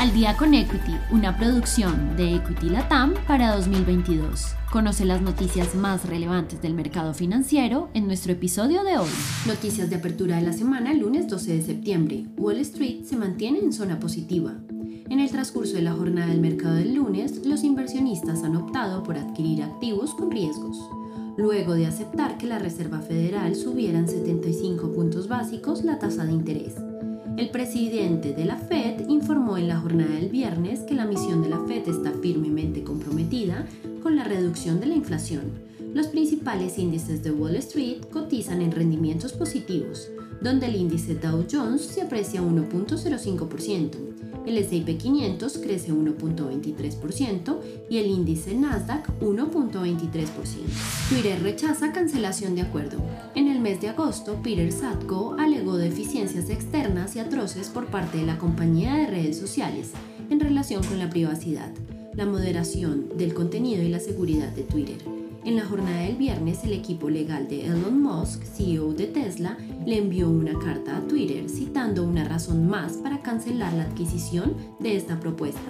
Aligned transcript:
Al 0.00 0.14
día 0.14 0.34
con 0.34 0.54
Equity, 0.54 0.96
una 1.10 1.36
producción 1.36 2.16
de 2.16 2.36
Equity 2.36 2.70
Latam 2.70 3.12
para 3.28 3.54
2022. 3.54 4.54
Conoce 4.72 5.04
las 5.04 5.20
noticias 5.20 5.74
más 5.74 6.08
relevantes 6.08 6.62
del 6.62 6.72
mercado 6.72 7.12
financiero 7.12 7.90
en 7.92 8.06
nuestro 8.06 8.32
episodio 8.32 8.82
de 8.82 8.96
hoy. 8.96 9.10
Noticias 9.46 9.90
de 9.90 9.96
apertura 9.96 10.36
de 10.36 10.42
la 10.42 10.54
semana, 10.54 10.94
lunes 10.94 11.28
12 11.28 11.54
de 11.54 11.62
septiembre. 11.62 12.24
Wall 12.38 12.56
Street 12.60 13.04
se 13.04 13.18
mantiene 13.18 13.58
en 13.58 13.74
zona 13.74 14.00
positiva. 14.00 14.54
En 15.10 15.20
el 15.20 15.30
transcurso 15.30 15.74
de 15.74 15.82
la 15.82 15.92
jornada 15.92 16.28
del 16.28 16.40
mercado 16.40 16.76
del 16.76 16.94
lunes, 16.94 17.44
los 17.44 17.62
inversionistas 17.62 18.42
han 18.42 18.56
optado 18.56 19.02
por 19.02 19.18
adquirir 19.18 19.62
activos 19.62 20.14
con 20.14 20.30
riesgos, 20.30 20.78
luego 21.36 21.74
de 21.74 21.84
aceptar 21.84 22.38
que 22.38 22.46
la 22.46 22.58
Reserva 22.58 23.00
Federal 23.00 23.54
subiera 23.54 23.98
en 23.98 24.08
75 24.08 24.94
puntos 24.94 25.28
básicos 25.28 25.84
la 25.84 25.98
tasa 25.98 26.24
de 26.24 26.32
interés. 26.32 26.72
El 27.36 27.50
presidente 27.50 28.32
de 28.32 28.44
la 28.44 28.56
Fed 28.56 29.08
informó 29.08 29.56
en 29.56 29.68
la 29.68 29.80
jornada 29.80 30.14
del 30.14 30.28
viernes 30.28 30.80
que 30.80 30.94
la 30.94 31.06
misión 31.06 31.42
de 31.42 31.48
la 31.48 31.60
Fed 31.64 31.88
está 31.88 32.12
firmemente 32.12 32.82
comprometida 32.82 33.66
con 34.02 34.16
la 34.16 34.24
reducción 34.24 34.80
de 34.80 34.86
la 34.86 34.94
inflación. 34.94 35.52
Los 35.94 36.08
principales 36.08 36.78
índices 36.78 37.22
de 37.22 37.30
Wall 37.30 37.56
Street 37.56 38.04
cotizan 38.12 38.62
en 38.62 38.72
rendimientos 38.72 39.32
positivos, 39.32 40.08
donde 40.40 40.66
el 40.66 40.76
índice 40.76 41.14
Dow 41.14 41.46
Jones 41.50 41.82
se 41.82 42.02
aprecia 42.02 42.42
1.05%, 42.42 44.10
el 44.46 44.56
S&P 44.56 44.96
500 44.96 45.58
crece 45.58 45.92
1.23% 45.92 47.58
y 47.90 47.98
el 47.98 48.06
índice 48.06 48.54
Nasdaq 48.54 49.06
1.23%. 49.20 50.28
Twitter 51.08 51.42
rechaza 51.42 51.92
cancelación 51.92 52.54
de 52.54 52.62
acuerdo. 52.62 52.98
El 53.60 53.64
mes 53.64 53.80
de 53.82 53.90
agosto, 53.90 54.40
Peter 54.42 54.72
Satko 54.72 55.36
alegó 55.38 55.76
deficiencias 55.76 56.48
externas 56.48 57.14
y 57.14 57.18
atroces 57.18 57.68
por 57.68 57.88
parte 57.88 58.16
de 58.16 58.24
la 58.24 58.38
compañía 58.38 58.94
de 58.94 59.06
redes 59.06 59.38
sociales 59.38 59.90
en 60.30 60.40
relación 60.40 60.82
con 60.82 60.98
la 60.98 61.10
privacidad, 61.10 61.70
la 62.14 62.24
moderación 62.24 63.18
del 63.18 63.34
contenido 63.34 63.82
y 63.82 63.90
la 63.90 64.00
seguridad 64.00 64.48
de 64.48 64.62
Twitter. 64.62 64.96
En 65.44 65.56
la 65.56 65.66
jornada 65.66 66.00
del 66.00 66.16
viernes, 66.16 66.64
el 66.64 66.72
equipo 66.72 67.10
legal 67.10 67.48
de 67.48 67.66
Elon 67.66 68.00
Musk, 68.00 68.42
CEO 68.44 68.94
de 68.94 69.08
Tesla, 69.08 69.58
le 69.84 69.98
envió 69.98 70.30
una 70.30 70.58
carta 70.58 70.96
a 70.96 71.06
Twitter 71.06 71.50
citando 71.50 72.04
una 72.04 72.24
razón 72.24 72.66
más 72.66 72.94
para 72.94 73.20
cancelar 73.20 73.74
la 73.74 73.82
adquisición 73.82 74.54
de 74.78 74.96
esta 74.96 75.20
propuesta, 75.20 75.60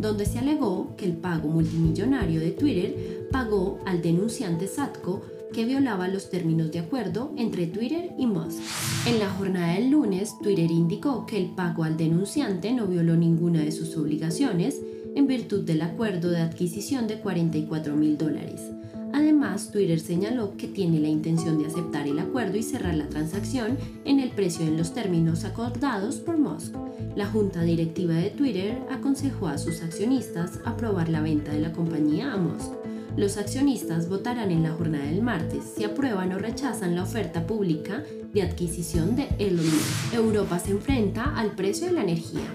donde 0.00 0.26
se 0.26 0.40
alegó 0.40 0.96
que 0.96 1.04
el 1.04 1.12
pago 1.12 1.48
multimillonario 1.48 2.40
de 2.40 2.50
Twitter 2.50 3.28
pagó 3.30 3.78
al 3.86 4.02
denunciante 4.02 4.66
Satko 4.66 5.22
que 5.56 5.64
violaba 5.64 6.06
los 6.06 6.28
términos 6.28 6.70
de 6.70 6.80
acuerdo 6.80 7.32
entre 7.38 7.66
Twitter 7.66 8.12
y 8.18 8.26
Musk. 8.26 8.60
En 9.06 9.18
la 9.18 9.30
jornada 9.30 9.72
del 9.72 9.88
lunes, 9.88 10.34
Twitter 10.42 10.70
indicó 10.70 11.24
que 11.24 11.38
el 11.38 11.46
pago 11.46 11.82
al 11.82 11.96
denunciante 11.96 12.74
no 12.74 12.86
violó 12.86 13.16
ninguna 13.16 13.60
de 13.62 13.72
sus 13.72 13.96
obligaciones 13.96 14.82
en 15.14 15.26
virtud 15.26 15.64
del 15.64 15.80
acuerdo 15.80 16.30
de 16.30 16.42
adquisición 16.42 17.06
de 17.06 17.20
44 17.20 17.96
mil 17.96 18.18
dólares 18.18 18.70
Además, 19.16 19.70
Twitter 19.70 19.98
señaló 19.98 20.58
que 20.58 20.68
tiene 20.68 21.00
la 21.00 21.08
intención 21.08 21.58
de 21.58 21.66
aceptar 21.66 22.06
el 22.06 22.18
acuerdo 22.18 22.58
y 22.58 22.62
cerrar 22.62 22.94
la 22.94 23.08
transacción 23.08 23.78
en 24.04 24.20
el 24.20 24.30
precio 24.30 24.66
en 24.66 24.76
los 24.76 24.92
términos 24.92 25.44
acordados 25.44 26.16
por 26.16 26.36
Musk. 26.36 26.74
La 27.14 27.24
junta 27.24 27.62
directiva 27.62 28.12
de 28.12 28.28
Twitter 28.28 28.78
aconsejó 28.90 29.48
a 29.48 29.56
sus 29.56 29.80
accionistas 29.80 30.60
aprobar 30.66 31.08
la 31.08 31.22
venta 31.22 31.52
de 31.52 31.60
la 31.60 31.72
compañía 31.72 32.34
a 32.34 32.36
Musk. 32.36 32.72
Los 33.16 33.38
accionistas 33.38 34.10
votarán 34.10 34.50
en 34.50 34.62
la 34.62 34.72
jornada 34.72 35.06
del 35.06 35.22
martes 35.22 35.72
si 35.74 35.84
aprueban 35.84 36.32
o 36.32 36.38
rechazan 36.38 36.94
la 36.94 37.02
oferta 37.02 37.46
pública 37.46 38.04
de 38.34 38.42
adquisición 38.42 39.16
de 39.16 39.28
Elon. 39.38 39.64
Europa 40.12 40.58
se 40.58 40.72
enfrenta 40.72 41.34
al 41.34 41.52
precio 41.52 41.86
de 41.86 41.94
la 41.94 42.02
energía. 42.02 42.46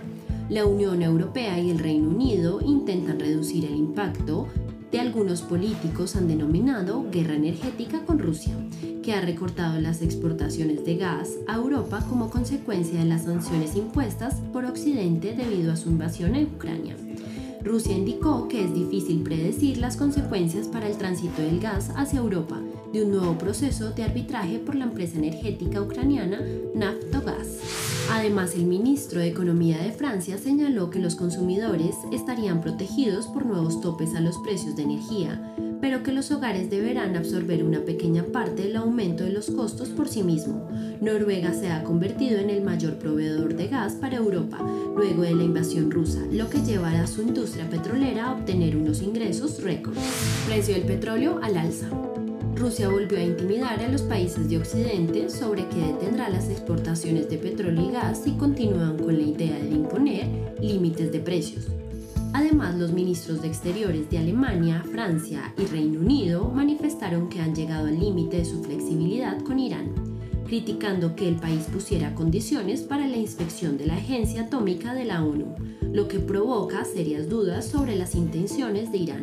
La 0.50 0.66
Unión 0.66 1.02
Europea 1.02 1.59
y 1.59 1.72
el 1.72 1.80
Reino 1.80 2.09
Unido 2.09 2.62
intentan 2.62 3.20
reducir 3.20 3.66
el 3.66 3.76
impacto 3.76 4.50
de 4.92 5.00
algunos 5.00 5.42
políticos 5.42 6.16
han 6.16 6.28
denominado 6.28 7.09
guerra 7.09 7.36
energética 7.36 8.03
con 8.06 8.19
Rusia, 8.19 8.53
que 9.02 9.14
ha 9.14 9.22
recortado 9.22 9.80
las 9.80 10.02
exportaciones 10.02 10.84
de 10.84 10.97
gas 10.97 11.30
a 11.47 11.56
Europa 11.56 12.06
como 12.09 12.30
consecuencia 12.30 13.00
de 13.00 13.06
las 13.06 13.24
sanciones 13.24 13.75
impuestas 13.75 14.41
por 14.52 14.66
Occidente 14.66 15.34
debido 15.34 15.72
a 15.72 15.78
su 15.78 15.90
invasión 15.90 16.35
en 16.35 16.47
Ucrania. 16.53 16.97
Rusia 17.63 17.95
indicó 17.95 18.47
que 18.47 18.66
es 18.66 18.73
difícil 18.73 19.22
predecir 19.22 19.77
las 19.77 19.97
consecuencias 19.97 20.67
para 20.67 20.88
el 20.88 20.97
tránsito 20.97 21.41
del 21.41 21.59
gas 21.59 21.91
hacia 21.95 22.19
Europa 22.19 22.59
de 22.91 23.03
un 23.03 23.11
nuevo 23.11 23.38
proceso 23.38 23.91
de 23.91 24.03
arbitraje 24.03 24.59
por 24.59 24.75
la 24.75 24.85
empresa 24.85 25.17
energética 25.17 25.81
ucraniana 25.81 26.41
Naftogaz. 26.75 27.47
Además, 28.11 28.55
el 28.55 28.66
ministro 28.66 29.22
de 29.22 29.27
Economía 29.27 29.77
de 29.77 29.91
Francia 29.91 30.38
señaló 30.38 30.89
que 30.89 30.99
los 30.99 31.16
consumidores 31.16 31.95
estarían 32.11 32.59
protegidos 32.61 33.27
por 33.27 33.45
nuevos 33.45 33.79
topes 33.79 34.16
a 34.16 34.19
los 34.19 34.38
precios 34.39 34.75
de 34.75 34.83
energía, 34.83 35.55
pero 35.81 36.03
que 36.03 36.14
los 36.14 36.31
hogares 36.31 36.69
deberán 36.69 37.18
absorber 37.18 37.64
una 37.64 37.81
pequeña 37.81 38.24
parte 38.24 38.62
del 38.64 38.78
aumento 38.78 39.24
de 39.24 39.31
los 39.31 39.50
costos 39.50 39.90
por 39.90 40.08
sí 40.08 40.24
mismo. 40.24 40.69
Noruega 41.02 41.53
se 41.53 41.72
ha 41.72 41.84
convertido 41.84 42.40
en 42.40 42.52
el 42.52 42.62
mayor 42.62 43.00
proveedor 43.00 43.56
de 43.56 43.68
gas 43.68 43.96
para 43.96 44.18
Europa 44.18 44.59
luego 44.96 45.24
de 45.24 45.34
la 45.34 45.44
invasión 45.44 45.90
rusa, 45.90 46.20
lo 46.31 46.50
que 46.50 46.62
llevará 46.62 47.03
a 47.03 47.08
su 47.08 47.24
industria 47.24 47.70
petrolera 47.70 48.28
a 48.28 48.34
obtener 48.34 48.78
unos 48.78 49.02
ingresos 49.02 49.64
récord. 49.64 49.97
Precio 50.47 50.75
del 50.75 50.84
petróleo 50.84 51.40
al 51.41 51.58
alza. 51.58 51.90
Rusia 52.56 52.90
volvió 52.90 53.18
a 53.18 53.24
intimidar 53.24 53.80
a 53.80 53.88
los 53.88 54.03
países 54.03 54.47
de 54.47 54.58
Occidente 54.58 55.30
sobre 55.30 55.68
que 55.68 55.80
detendrá 55.80 56.30
las 56.30 56.47
exportaciones 56.47 57.28
de 57.28 57.38
petróleo 57.38 57.90
y 57.90 57.91
gas 57.91 58.22
si 58.24 58.34
continúan 58.34 58.97
con 58.97 59.18
la 59.18 59.24
idea 59.24 59.58
de 59.58 59.72
imponer 59.72 60.28
límites 60.62 61.12
de 61.12 61.20
precios. 61.22 61.66
Además, 62.41 62.74
los 62.74 62.91
ministros 62.91 63.44
de 63.44 63.50
Exteriores 63.50 64.09
de 64.09 64.18
Alemania, 64.18 64.84
Francia 64.91 65.53
y 65.59 65.66
Reino 65.66 66.00
Unido 66.00 66.50
manifestaron 66.50 67.29
que 67.29 67.40
han 67.40 67.53
llegado 67.53 67.85
al 67.85 68.00
límite 68.00 68.38
de 68.38 68.46
su 68.46 68.63
flexibilidad 68.63 69.40
con 69.44 69.59
Irán, 69.59 69.94
criticando 70.47 71.16
que 71.16 71.28
el 71.28 71.35
país 71.35 71.68
pusiera 71.72 72.16
condiciones 72.16 72.81
para 72.81 73.07
la 73.07 73.18
inspección 73.18 73.78
de 73.78 73.85
la 73.85 73.94
Agencia 73.94 74.46
Atómica 74.46 74.96
de 74.96 75.06
la 75.06 75.24
ONU, 75.24 75.53
lo 75.94 76.07
que 76.07 76.19
provoca 76.19 76.84
serias 76.84 77.29
dudas 77.29 77.68
sobre 77.68 77.96
las 77.96 78.16
intenciones 78.16 78.91
de 78.91 78.97
Irán. 78.97 79.22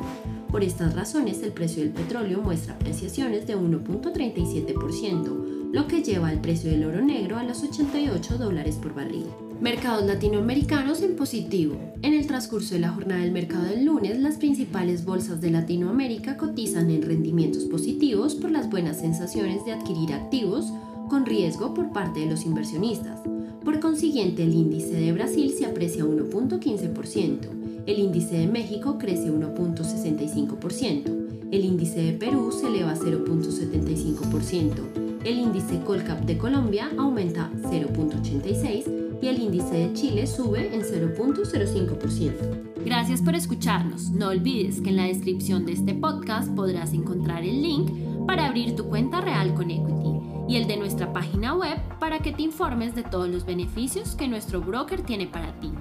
Por 0.48 0.62
estas 0.62 0.94
razones, 0.94 1.42
el 1.42 1.50
precio 1.50 1.82
del 1.82 1.92
petróleo 1.92 2.40
muestra 2.40 2.74
apreciaciones 2.74 3.48
de 3.48 3.58
1.37%, 3.58 5.57
lo 5.72 5.86
que 5.86 6.02
lleva 6.02 6.32
el 6.32 6.40
precio 6.40 6.70
del 6.70 6.84
oro 6.84 7.02
negro 7.02 7.36
a 7.36 7.44
los 7.44 7.62
88 7.62 8.38
dólares 8.38 8.76
por 8.76 8.94
barril. 8.94 9.26
Mercados 9.60 10.06
latinoamericanos 10.06 11.02
en 11.02 11.16
positivo. 11.16 11.76
En 12.02 12.14
el 12.14 12.26
transcurso 12.26 12.74
de 12.74 12.80
la 12.80 12.90
jornada 12.90 13.22
del 13.22 13.32
mercado 13.32 13.64
del 13.64 13.84
lunes, 13.84 14.18
las 14.18 14.36
principales 14.36 15.04
bolsas 15.04 15.40
de 15.40 15.50
Latinoamérica 15.50 16.36
cotizan 16.36 16.90
en 16.90 17.02
rendimientos 17.02 17.64
positivos 17.64 18.34
por 18.34 18.50
las 18.50 18.70
buenas 18.70 19.00
sensaciones 19.00 19.64
de 19.64 19.72
adquirir 19.72 20.12
activos 20.12 20.72
con 21.08 21.26
riesgo 21.26 21.74
por 21.74 21.92
parte 21.92 22.20
de 22.20 22.26
los 22.26 22.44
inversionistas. 22.44 23.20
Por 23.64 23.80
consiguiente, 23.80 24.44
el 24.44 24.54
índice 24.54 24.94
de 24.94 25.12
Brasil 25.12 25.52
se 25.56 25.66
aprecia 25.66 26.04
1.15%, 26.04 27.58
el 27.88 27.98
índice 28.00 28.36
de 28.36 28.46
México 28.46 28.98
crece 28.98 29.32
1.65%. 29.32 31.48
El 31.50 31.64
índice 31.64 32.02
de 32.02 32.12
Perú 32.12 32.52
se 32.52 32.66
eleva 32.66 32.94
0.75%. 32.94 35.07
El 35.24 35.38
índice 35.38 35.80
Colcap 35.84 36.20
de 36.20 36.38
Colombia 36.38 36.90
aumenta 36.96 37.50
0.86% 37.62 39.18
y 39.20 39.26
el 39.26 39.40
índice 39.40 39.74
de 39.74 39.92
Chile 39.92 40.26
sube 40.28 40.72
en 40.72 40.82
0.05%. 40.82 42.84
Gracias 42.84 43.20
por 43.20 43.34
escucharnos. 43.34 44.10
No 44.10 44.28
olvides 44.28 44.80
que 44.80 44.90
en 44.90 44.96
la 44.96 45.04
descripción 45.04 45.66
de 45.66 45.72
este 45.72 45.94
podcast 45.94 46.54
podrás 46.54 46.92
encontrar 46.92 47.42
el 47.42 47.62
link 47.62 47.90
para 48.26 48.46
abrir 48.46 48.76
tu 48.76 48.88
cuenta 48.88 49.20
real 49.20 49.54
con 49.54 49.70
Equity 49.70 50.20
y 50.48 50.56
el 50.56 50.68
de 50.68 50.76
nuestra 50.76 51.12
página 51.12 51.54
web 51.54 51.78
para 51.98 52.20
que 52.20 52.32
te 52.32 52.42
informes 52.42 52.94
de 52.94 53.02
todos 53.02 53.28
los 53.28 53.44
beneficios 53.44 54.14
que 54.14 54.28
nuestro 54.28 54.60
broker 54.60 55.02
tiene 55.02 55.26
para 55.26 55.52
ti. 55.60 55.72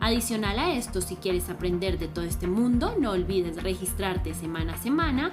Adicional 0.00 0.58
a 0.60 0.74
esto, 0.74 1.00
si 1.00 1.16
quieres 1.16 1.50
aprender 1.50 1.98
de 1.98 2.06
todo 2.06 2.24
este 2.24 2.46
mundo, 2.46 2.94
no 3.00 3.10
olvides 3.10 3.60
registrarte 3.62 4.34
semana 4.34 4.74
a 4.74 4.78
semana 4.78 5.32